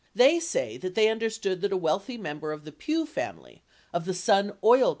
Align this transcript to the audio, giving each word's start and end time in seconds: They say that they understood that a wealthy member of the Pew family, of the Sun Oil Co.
They 0.15 0.39
say 0.39 0.77
that 0.77 0.95
they 0.95 1.09
understood 1.09 1.61
that 1.61 1.71
a 1.71 1.77
wealthy 1.77 2.17
member 2.17 2.51
of 2.51 2.65
the 2.65 2.71
Pew 2.71 3.05
family, 3.05 3.61
of 3.93 4.05
the 4.05 4.15
Sun 4.15 4.53
Oil 4.63 4.79
Co. 4.79 4.89